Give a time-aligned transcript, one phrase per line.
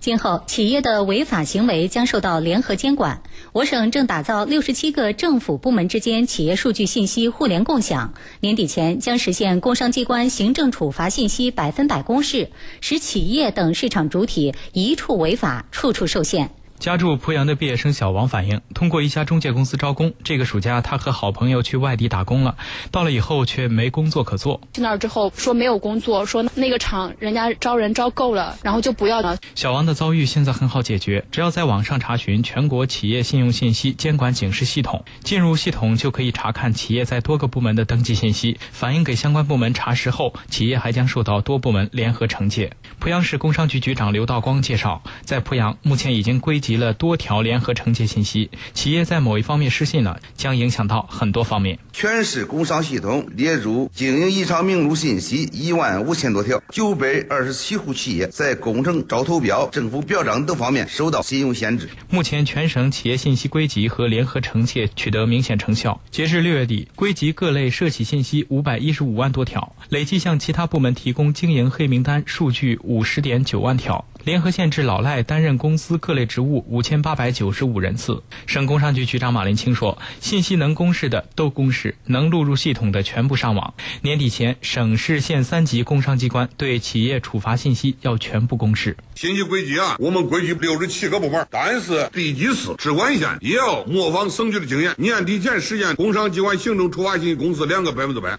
[0.00, 3.22] 今后企业的违法行为将受到联合监管。
[3.52, 12.48] 我省正打造六十七个政府部门之间企业数据信息互联共享，年底前将实现工商机关行政处罚信息百分百公示，
[12.80, 16.50] 使企业等市场主体一处违法，处处受限。
[16.80, 22.56] 家住濮阳的毕业生小王反映，通过一家中介公司招工，这个暑假他和好朋友去外地打工了，
[22.90, 24.62] 到了以后却没工作可做。
[24.72, 29.36] 去那儿之后说没有工作，说那个厂人家招人招够了，然后就不要了。
[29.54, 42.72] 小王的遭遇现在很好解决，只要在网上查询全国企业信用信息监管警示系统，进入系统就可以查看企业在多个部门的登记信息，反映给相关部门查实后，企业还将受到多部门联合惩戒。
[42.98, 46.69] 濮阳市工商局局长刘道光介绍，在濮阳目前已经归集。
[46.70, 51.76] 集了多条联合惩戒信息，企业在某一方面失信了，将影响到很多方面。
[51.92, 61.88] 全市工商系统列入经营异常名录信息一万五千多条，九百二十七户企业在工程招投标、政府表彰等方面受到信用限制。
[62.08, 66.00] 目前，全省企业信息归集和联合惩戒取得明显成效。
[66.12, 74.04] 截至六月底，归集各类涉企信息五百一十五万多条，累计向其他部门提供经营黑名单数据五十点九万条。
[74.24, 78.22] 联合限制老赖担任公司各类职务五千八百九十五人次。
[78.46, 83.72] 省工商局局长马林清说：“信息能公示的都公示，能录入系统的全部上网。
[84.02, 88.96] 年底前，省市县三级工商机关对企业处罚信息要全部公示。
[89.14, 98.38] 信息归集啊，我们归集六十七个部门，但是地级市、直管县也要模仿省局的经验，年底前实现工商机关行政处罚信息公示两个百分之百。”